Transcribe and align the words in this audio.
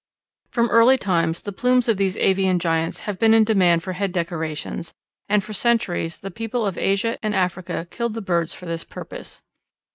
From 0.49 0.67
early 0.71 0.97
times 0.97 1.43
the 1.43 1.51
plumes 1.51 1.87
of 1.87 1.97
these 1.97 2.17
avian 2.17 2.57
giants 2.57 3.01
have 3.01 3.19
been 3.19 3.35
in 3.35 3.43
demand 3.43 3.83
for 3.83 3.93
head 3.93 4.11
decorations, 4.11 4.95
and 5.29 5.43
for 5.43 5.53
centuries 5.53 6.17
the 6.17 6.31
people 6.31 6.65
of 6.65 6.75
Asia 6.75 7.19
and 7.21 7.35
Africa 7.35 7.85
killed 7.91 8.15
the 8.15 8.19
birds 8.21 8.51
for 8.51 8.65
this 8.65 8.83
purpose. 8.83 9.43